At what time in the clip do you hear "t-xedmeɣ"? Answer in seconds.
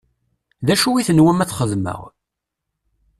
1.49-1.99